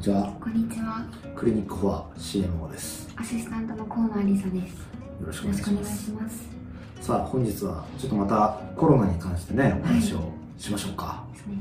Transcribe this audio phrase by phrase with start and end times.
[0.00, 0.32] にちは。
[0.40, 1.04] こんにちは。
[1.36, 3.06] クリニックフォア CMO です。
[3.16, 4.72] アシスタントの河野有沙です。
[4.72, 6.04] よよろしくお願いします。
[6.06, 6.48] します。
[7.02, 11.22] さあ、本日はちょっとまたコロナに関してね、お話をしましょうか。
[11.34, 11.56] ですね。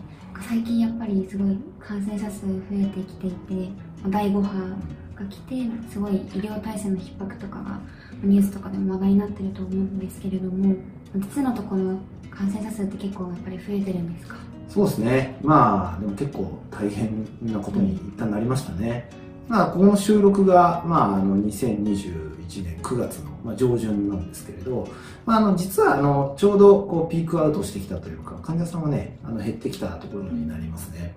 [0.48, 3.70] 最近やっぱりすごい感染者数増えてきていて、
[4.08, 4.78] 第5波
[5.16, 5.56] が来て、
[5.92, 7.78] すごい医療体制の逼迫とかが
[8.24, 10.76] ニュースとかでも話題になってると思うんですけれども、
[11.14, 11.98] 実のところ
[12.32, 14.38] 感染者数って結構やっぱり増えてるんですか？
[14.70, 15.36] そうですね。
[15.42, 19.10] まあ、でも結構大変なことに一旦なりましたね。
[19.48, 24.88] まあ、この収録が、まあ、あの、2021年9月の、まあ、上旬なんですけれど、
[25.26, 31.16] まあ、あの、実は、あの、ちょうど、こう、ピークアウトしてきたというか、患者さんはね、あの、減ってきたところになりますね。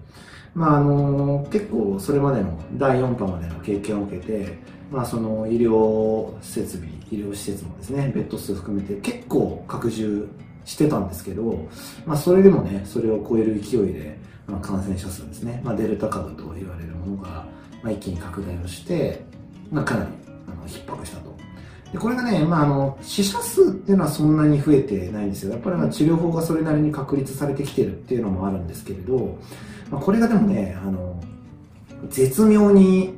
[0.55, 4.59] まあ、あの、結構、それまでの第4波までの経験を受けて、
[4.91, 10.27] まあ、その、医療設備、医療施設もですね、ベッド数含めて結構拡充
[10.65, 11.69] してたんですけど、
[12.07, 17.47] まあ、それでもね、それを超える勢いで、まあ、感染者数ですね、まあ、デルタ株と言われるものが、
[17.83, 19.23] まあ、一気に拡大をして、
[19.71, 20.11] まあ、かなり
[20.49, 21.33] あの逼迫したと。
[21.93, 25.53] でこれがね、まあ、あの死者数っていうのはそんなに増えてないんですよ。
[25.53, 29.39] やっぱりまあ治療法がそれなりに確立されてきてるっていうのもあるんですけれど、
[29.91, 31.23] まあ、これがでもね、あの
[32.09, 33.15] 絶妙に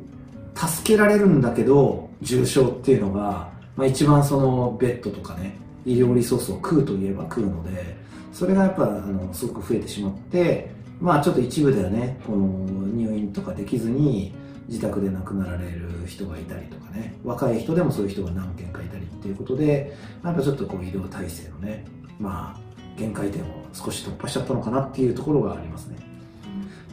[0.56, 7.96] 助けられるんだけど、重症っていうのが、まあ、一番そのベッドとかね、医療リソースを食うといえば食うので、
[8.32, 12.46] それがやっぱあのすごく増えてしまって、まあちょっと一部ではね、この
[12.88, 14.34] 入院とかできずに
[14.68, 21.84] 自宅で亡くなられる人がいたりとかね、若い人でもそういう人が何件かいたりっていうことで、やっぱちょっとこう医療体制のね、
[22.18, 22.60] まあ
[22.98, 25.98] 限界点を少し突破しちゃったのかなっていうところがありますね。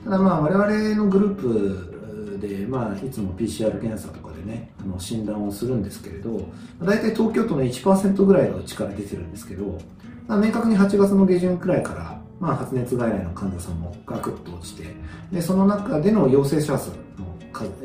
[0.04, 6.48] ただまあ我々のグループで、まあいつも PCR 検査とかでね、あの診断をするんですけれど、
[6.82, 9.80] 大体東京都の1%ぐらいがうちから出てるんですけど、
[10.28, 14.86] ま明確に8月の下旬くらいから、まあ、発熱外来の患者さんもガクッと落ちて、
[15.32, 16.96] でその中での陽性者数の、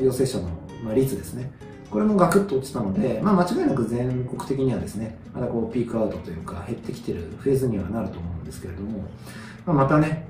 [0.01, 0.49] 陽性者の
[0.83, 1.51] ま率ですね、
[1.89, 9.03] これもガクッと落ちたので、まあ、間違いなく全国的にはですね、またこうピークアウトというか減ってきてるフェーズにはなると思うんですけれども、
[9.65, 10.27] まあ、またね、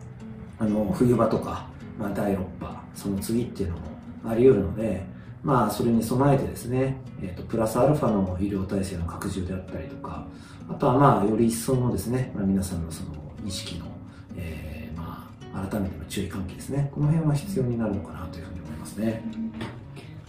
[0.59, 1.67] あの冬場とか、
[1.99, 3.81] まあ、第6波、その次っていうのも
[4.25, 5.05] あり得るので、
[5.43, 10.25] まあ、それに備えてですね、えー、とプラスアルファの医療体制の拡充であったりとか、
[10.69, 13.09] あとはまあ、より一層のですね、まあ、皆さんのその
[13.45, 13.85] 意識の、
[14.35, 19.23] えーまあ、改めての注意喚起ですね、この辺は必要になるのかなというふうに思いますね。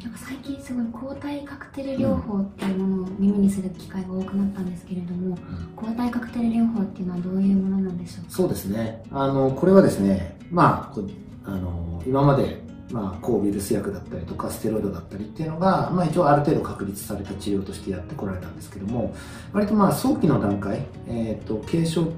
[0.00, 5.36] なんか最近すごい抗体カクテル療法っていうものを耳にする機会が多くなったんですけれども、
[5.74, 8.30] 抗体カクテル療法っていうのはどういうものなんでしょうか？
[8.30, 9.02] そうですね。
[9.10, 19.14] あの、これはですね、まあ、あの、今まで、まあ、抗ウイルス薬だったりとか、ステロイドだったりっていうのが、まあ、一応ある程度確立された治療としてやってこられたんですけども、
[19.52, 22.08] 割とまあ、早期の段階、えっ、と、軽症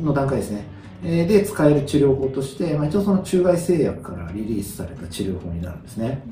[0.00, 0.66] の段階ですね。
[1.02, 6.22] で使える治療法として、まあ、一応その中外製薬からリリースされた治療法になるんですね。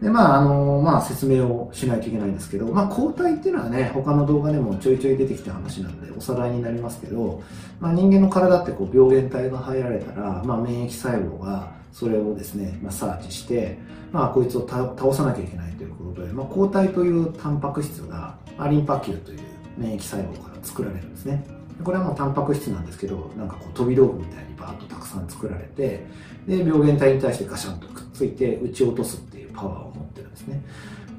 [0.00, 7.42] で、まあ、あの、まあ、説明をしないといけないんですけど、まあ、抗体っていうのはね、他の動画でもちょいちょい出てきた話なんで、おさらいになりますけど、
[7.80, 13.78] まあ、人間の体ってこう病原体が入られたら、まあ、免疫細胞がそれをですね、まあ、サーチして、
[14.12, 19.40] まあ、こいつを倒さなきゃいけないということで、まあ、抗体というタンパク質が、まあ、リンパ球という
[19.76, 21.46] 免疫細胞から作られるんですね。
[21.84, 26.06] これはもうタンパク質なんですけど、なんかこう飛び道具みたいにバーッとたくさん作られて、
[26.46, 30.62] で、病原体に対してガシャンとくっついて撃ち落とすっていうパワーを持ってるんですね。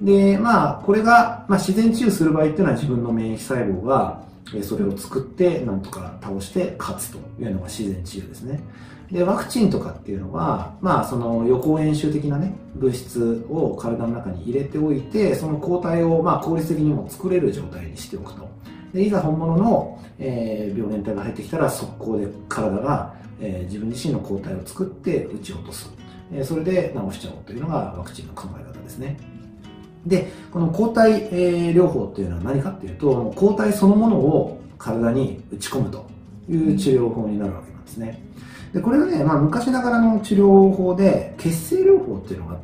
[0.02, 4.24] で、まあ、これが、まあ、自然治癒する場合っていうのは自分の免疫細胞が、
[4.64, 8.62] それを作って、なんとか倒して勝つというのが自然治癒ですね。
[9.12, 18.50] で、ワクチンとかっていうのは、まあ、その予行演習的なね、物質を体の中に入れておいて、その抗体を、まあ、効率的にも作れる状態にしておくと。
[18.94, 25.90] で、いざ本物の、えー病原体が入ってきたら、速攻で体が、えー自分自身の抗体を作って撃ち落とす。
[26.34, 29.37] えーそれで治しちゃおうというのがワクチンの考え方ですね。
[30.08, 36.06] で、この抗体、えー療法っていうのは何かっていうと、抗体そのものを体に打ち込むと
[36.50, 38.24] いう治療法になるわけなんですね。
[38.74, 42.58] で、これがね、まあ昔ながらの治療法で、血清療法っていうのがあ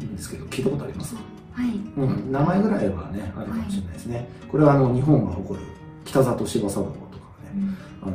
[0.00, 1.20] るんですけど、聞いたことありますか？
[1.52, 1.70] はい。
[1.96, 4.28] うん、名前ぐらいはね、あるかもしれないですね。
[4.50, 5.66] これはあの、日本が誇る
[6.04, 7.04] 北里柴三郎とか
[7.44, 8.12] がね、あの、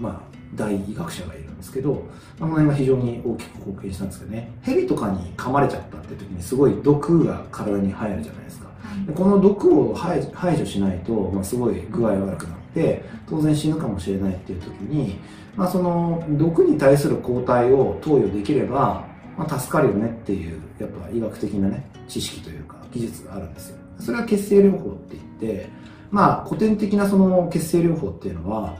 [0.00, 0.20] まあ、
[0.54, 2.02] 大医学者がいるんですけど、
[2.38, 8.68] あの辺が非常に大きく貢献したんですけどね、蛇とかに噛まれちゃったって時にすごい毒が体に入るじゃないですか。
[9.06, 15.18] でこの毒を排排除しないと、まあ、すごい具合悪くなって、当然死ぬかもしれないっていう時に、
[15.56, 19.06] まあ、その毒に対する抗体を投与できれば、
[19.36, 23.78] まあ、助かるよねっていう、やっぱ医学的なね、知識というか技術があるんですよ。
[23.98, 25.68] それは血清療法って言って、
[26.10, 28.76] まあ、古典的なその血清療法っていうのは、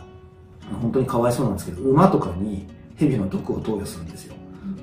[0.74, 2.66] 本当にかわいそうなんですけど、馬とかに
[2.96, 4.34] 蛇の毒を投与するんですよ。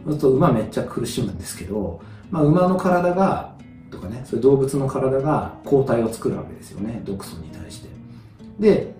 [0.05, 2.01] そうすると馬めっちゃ苦しむんですけど、
[2.31, 3.53] まあ、馬の体が
[3.91, 7.01] とかねそういう動物の体が抗体を作るわけですよね。
[7.05, 7.89] 毒素に対して。
[8.59, 8.93] で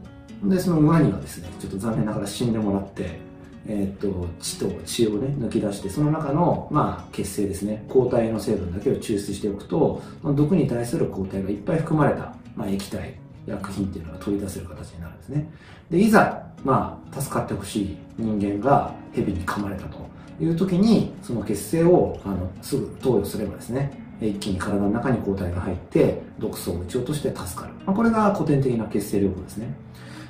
[0.44, 3.20] でその馬にはですねちょっと残念ながら死んでもらって
[3.68, 7.86] えーと、血と血を、ね、抜き出してその中の、まあ、血清ですね。
[7.88, 15.50] 抗体の成分だけを抽出しておくと毒に対する抗体がいっぱい含まれた、まあ、液体薬品っていうのが取り出せる形になるんですね。
[15.90, 19.98] でいざ、まあ、助かってほしい人間が蛇に噛まれたと
[20.42, 23.92] いう時にその血清をあのすぐ投与すればですね
[24.22, 29.74] 一気に体の中に抗体が入って毒素を撃ち落として助かる、まあ、これが古典的な血清療法ですね。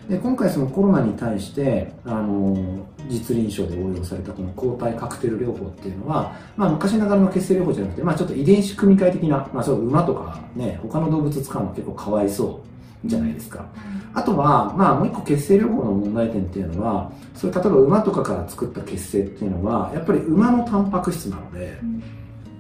[0.10, 12.69] で今回そのコロナに対してあの実臨床で応用されたこの抗体カクテル療法っていうのは、まあ、昔ながらの血清療法じゃなくて、まあ、ちょっと遺伝子組み換え的な、まあ、そう馬とかね他の動物使うの結構かわいそう
[13.06, 13.66] じゃないですか、
[14.14, 21.80] あとは、まあ、もう一個血清療法の問題点っていうのはそれ例えば馬とかから作った血清っていうのはやっぱり馬のタンパク質なので、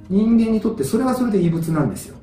[0.09, 2.15] 人間にとってそれはそれで異物なんですよ。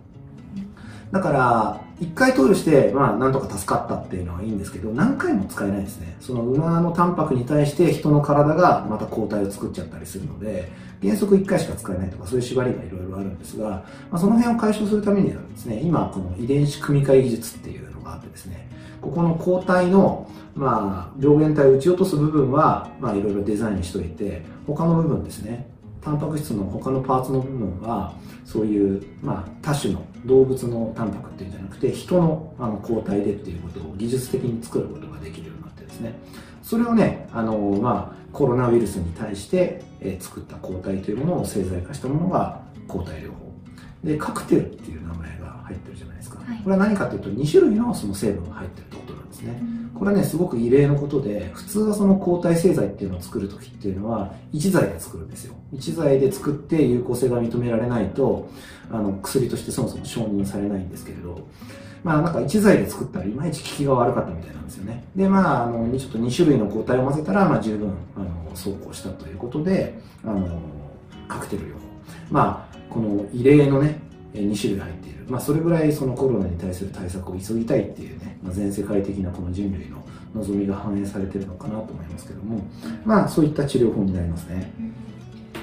[1.12, 6.16] だから1回投与して、まあ、なんとか助かったっていうのはいいんですけど何回も使えないですね。
[6.20, 10.70] その馬のタンパクに対して人の体がまた抗体を作っちゃったりするので
[11.02, 18.68] 原則1回しか使えないとかそういう縛りがいろいろあるんですが、まあ、その辺を解消するためにはですね今この遺伝子組み換え技術っていうのがあってですね
[19.00, 25.68] ここの抗体のまあ、病原体を撃ち落とす部分は、まあ、いろいろデザインしといて他の部分ですね
[26.06, 28.14] タンパク質の他のパーツの部分は
[28.44, 36.14] そういう、まあ、多種の動物のタンパクっていうんじゃなくて人のあの抗体でっていうことを技術的に作ることができるようになってですね。
[36.62, 43.52] それをねあの、まあ、コロナウイルスに対して、えー、作った抗体というものを製剤化したものが抗体療法。
[44.04, 48.95] でカクテルっていう名前が入ってるじゃないですか、はい、これは何かというと2種類のその成分が入ってる
[49.46, 49.60] ね、
[49.98, 55.54] これね、すごく異例のことで、普通はその抗体製剤っていうのを作るときっていうのは、1剤で作るんですよ。
[55.74, 58.48] 1剤で作って有効性が認められないと、
[58.90, 61.46] あの、薬としてそもそも承認されないんですけれど、
[62.04, 65.04] まあなんか1剤で作ったらいまいち効きが悪かったみたいなんですよね。
[65.16, 70.60] で、まあ、あの、ちょっと2種類の抗体を混ぜたら、まあ十分、あの、走行したということで、あの、
[71.26, 71.78] カクテル療法。
[72.30, 74.00] まあ、この異例のね、
[74.42, 80.02] 2種類入っている、まあ、それぐらいそのコロナに対する対策を急ぎたいっていうね、まあ、全世界的なこの人類の
[80.34, 82.62] 望みが反映されてるのかなと思いますけども、
[83.04, 84.70] まあ、そういった治療法になりますね。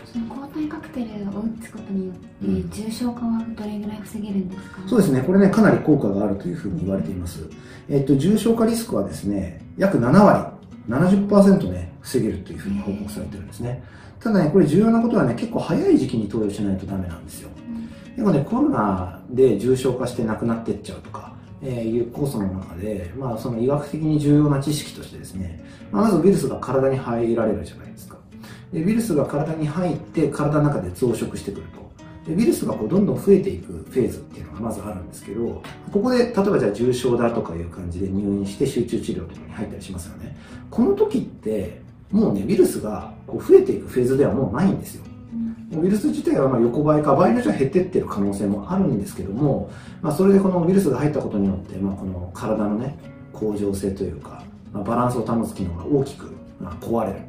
[0.06, 7.40] その抗体カクテルを打つことによって、重症化はどれぐらい防げるんですか、そうですね、これね、かなり効果があるというふうに言われています。
[7.90, 10.46] えっと、重症化リスクはですね、約7割、
[10.88, 13.84] 70%ね、防げるというふうに報告されてるんですね。
[14.20, 17.50] ただね、これ重要なことはね、結構早い時期に投与しないとダメなんですよ。
[18.16, 28.18] でもね、コロナで重症化して亡くなってっちゃうとか、えー、いう酵素の中で、まあ、その医学的に重要な知識としてですね、ま、まずウイルスが体に入られるじゃないですか。
[28.72, 31.84] でウイルスが体に入って体の中で増殖してくると。
[32.30, 35.62] でウイルスがこうどんどん増えていくフェーズっていうのがまずあるんですけど、
[35.92, 40.38] ここで例えばじゃあ重症だとかいう感じで入院して集中治療とかに入ったりしますよね。
[40.70, 41.82] この時って、
[42.12, 45.04] もうね、ウイルスがこう増えていくフェーズではもうないんですよ。
[45.72, 49.72] ウイルス自体はま横ばいか場合によっては減ってってる可能性もあるんですけども、
[50.02, 52.98] まあ、それでこのウイルスが入ったことによって、まあ、この体のね
[53.34, 56.32] 恒常性というか、まあ、バランスを保つ機能が大きく、
[56.80, 57.20] 壊れる。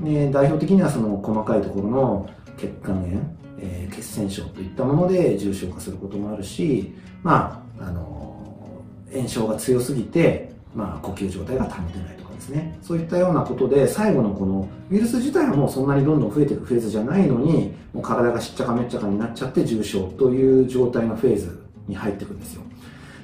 [0.00, 3.20] で代表的にはその細かいところの血管炎、
[3.58, 8.82] えー、血栓症といったもので重症化することもあるし、まあ、あの
[9.12, 12.31] 炎症が強すぎて、まあ、呼吸状態が保てないとか。
[12.34, 12.78] ですね。
[12.82, 22.62] そういったようなことで最後のこのウイルス自体はもうそんなにどんどん増えていくフェーズじゃないのにもう体がしっちゃかめっちゃかになっちゃって重症という状態のフェーズに入っていくんですよ。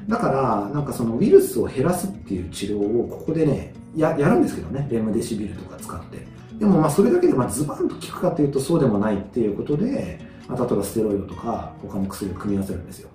[0.08, 4.88] だからなんかそのウイルスを減らすっていう治療をここでねややるんですけどね。
[4.90, 6.26] レムデシビルとか使って。
[6.58, 13.10] でもまあそれだけでまあズバンと効くかというとそうでもないっていうことで、まあ、例えばステロイドとか他の薬を組み合わせるんですよ。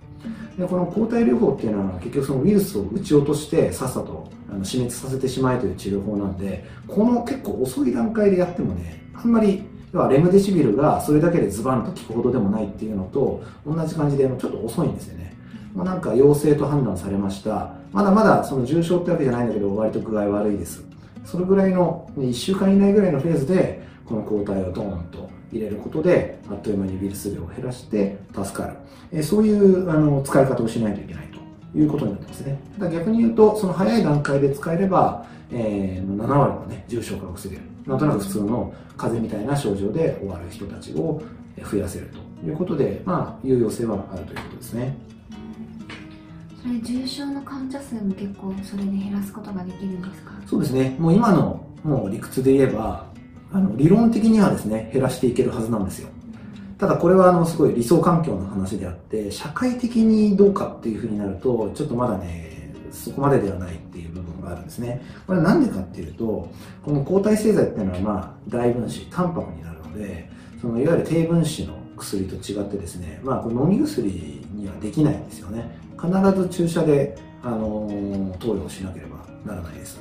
[0.57, 15.35] でこの抗体療法っていうのは結局そのウイルスを撃ち落としてさっさとあの死滅させてしまえという治療法なんでこの結構遅い段階でやってもねあんまり要はレムデシビルがそれだけでズバンと効くほどでもないっていうのと同じ感じでちょっと遅いんですよね、
[15.75, 17.75] まあ、なんか陽性と判断されました。
[17.91, 20.83] まだまだその重症ってわけじゃないんだけど割と具合悪いです。
[21.25, 28.73] それぐらいの1週間以内ぐらいのフェーズでこの抗体をドーンと入れることであっという間にウイルス量を減らして助かる、
[29.11, 31.27] えそういうあの使い方をしないといけない
[31.71, 32.59] ということになってますね。
[32.79, 37.61] ただ逆に言うとその早い段階で使えれば、えー、7割の、ね、重症化を防げる。
[37.85, 41.21] なんとなく普通の風邪みたいな症状で終わる人たちを
[41.69, 42.07] 増やせる
[42.41, 44.95] ということで、まあ、有用性はあるということですね。
[46.61, 50.31] それ重症の患者数も結構それで減らすことができるんですか？
[50.47, 50.95] そうですね。
[50.97, 53.05] もう今のもう理屈で言えば
[53.53, 56.09] あの理論的にはですね減らしていけるはずなんですよ。
[56.77, 65.01] ただこれはあのすごい理想環境の話であって社会的にどうかっていうふうになるとちょっとまだねそこまでではないっていう部分があるんですね。
[65.25, 66.49] これは何でかっていうと
[66.83, 70.29] この抗体製剤っていうのはまあ大分子タンパクになるので
[70.59, 74.09] そのいわゆる低分子の薬と違ってですね、まあ、これ飲み薬
[74.53, 75.77] にはできないんですよね。
[76.01, 79.99] 必ず注射で、あのー、投与しなければならないです。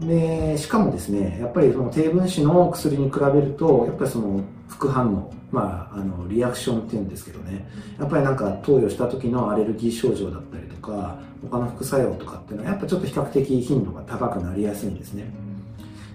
[0.00, 7.66] でしかもですねやっぱりその低分子の薬に比べるとやっぱりその副反応まあ、あのリアクションっていうんですけどね
[7.98, 15.30] やっぱりなんか投与した時のアレルギー症状だったりとか他の副作用とかっていうのはやっぱちょっと比較的頻度が高くなりやすいんですね。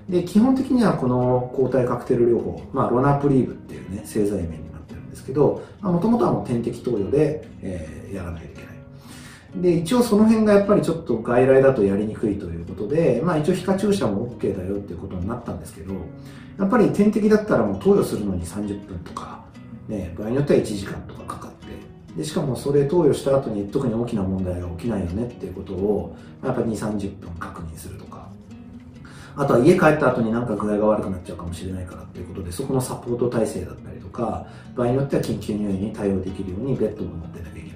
[0.08, 8.73] で基本的にはこの抗体カクテル療法、まあ、ロナプリーブっていうね製剤名になってるんですけどもともとはもう点滴投与で、えー、やらないといけない。
[9.56, 15.94] で、一応その辺がやっぱりちょっと外来だとやりにくいということで、まあ一応皮下注射も OK だよっていうことになったんですけど、
[16.58, 19.44] やっぱり点滴だったらもう投与するのに30分とか、
[19.88, 21.68] ね、場合によっては1時間とかかかって、
[22.18, 28.30] で、しかもそれ投与した後に特に大きな問題が起きないよねっていうことを、やっぱり2、30分確認するとか、
[29.36, 37.73] あとは家帰った後になんか具合が悪くなっちゃうかもしれないからっていうことで、そこのサポート体制だったりとか、場合によっては緊急入院に対応できるようにベッドも持ってなきゃいけない。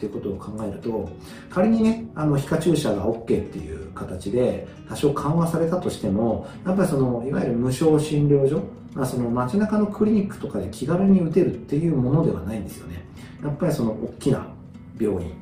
[0.00, 1.10] っていうことを考えると
[1.50, 8.62] 仮にねあの皮下注射が OK っていう形で多少緩和されたとしてもやっぱりそのいわゆる無償診療所、
[8.94, 13.04] まあ、その街中のクリニックとかで気軽に打てるっていうものではないんですよね。
[13.42, 14.46] やっぱりその大きな
[14.98, 15.32] 病院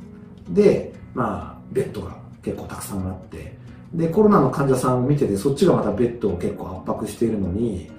[0.48, 3.56] で、まあ、ベッドが結構たくさんあって
[3.92, 7.90] でコロナの患者さんを見ててそっちがまたベッドを結構圧迫しているのに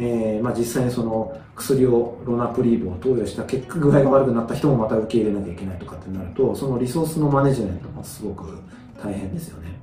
[0.00, 8.58] えーまあ、実際にその薬をロナプリーブを投与した結果具合が悪くなった人もまた受け入れなきゃいけないとかってなるとそのリソースのマネジメントもすごく
[9.02, 9.80] 大変ですよね。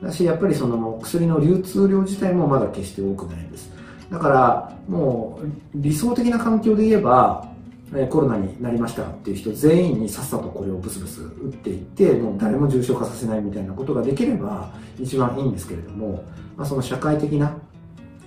[0.00, 3.72] だしやっぱりその薬の流通量自体もまだ決して多くないんです。
[4.10, 7.48] だからもう理想的な環境で言えば
[8.10, 16.24] コロナになりましたっていう人全員にさっさとこれをブスブス打っていってもう誰も重症化させないみたいなことができれば一番いいんですけれども、
[16.56, 17.58] まあ、その社会的な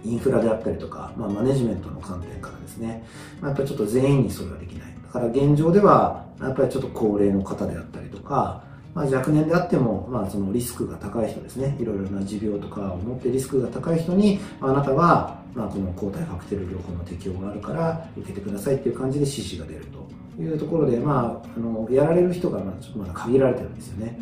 [0.06, 3.04] インフラであったりとか、まあ、マネジメントの観点からですね、
[3.42, 4.94] まあ、やっぱりちょっと全員にそれはできない。
[5.04, 8.64] だから現状では、やっぱりちょっと高齢の方であったりとか、
[8.96, 24.18] まあ、若年であっても、まあ、そのリスクが高い人ですね、いろいろな持病とかを持ってリスクが高い人に、あなたは、まあ、この抗体カクテル療法の適用があるから受けてくださいっていう感じで指示が出るというところで、まあ、あのやられる人がまあちょっとまだ限られてるんですよね。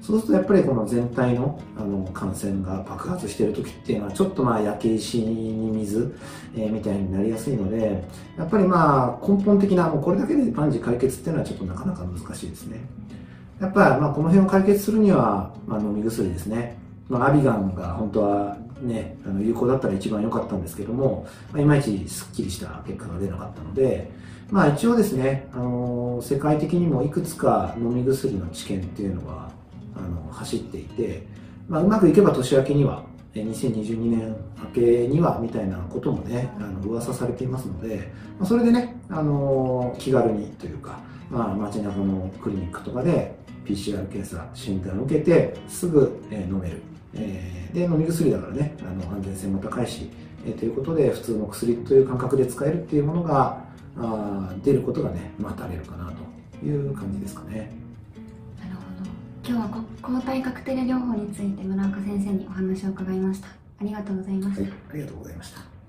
[0.00, 6.16] そうするとやっぱりこの全体のあの感染が爆発している時っていうのはちょっとまあ焼け石に水、
[6.56, 8.02] えー、みたいになりやすいので
[8.38, 12.80] やっぱりまあ根本的なもうこれだけで万事解決っていうのはちょっとなかなか難しいですね
[13.60, 16.76] やっぱまあこの辺を解決するには、まあ、飲み薬ですね、
[17.08, 24.10] まあ、アビガンが本当はね、あの有効だったら一番良かったんですけども、まあ、いまいちすっきりした結果が出なかったので、
[24.50, 29.50] まあ一応ですね、あの世界的にもいくつか飲み薬の治験っていうのは
[29.96, 31.26] あの走っていて、
[31.68, 33.02] まあ、うまくいけば年明けには
[33.34, 40.98] 2022年明けにはみたいなこともねあの噂されていますので、まあ、それでね、あの気軽にというか、
[41.30, 46.82] まあ、街中のクリニックとかで PCR 検査診断を受けてすぐ、え飲める、
[47.14, 50.10] えー、で飲み薬だからねあの安全性も高いし、
[50.46, 53.62] え、ということで普通の薬という感覚で使えるっていうものが
[53.98, 56.12] あ出ることがね待たれるかな
[56.60, 57.77] という感じですかね。
[59.48, 63.48] 今日は抗体カクテル療法について村岡先生にお話を伺いました。
[63.48, 63.52] あ
[63.82, 65.77] りがとうございました、はい、ありがとうございました。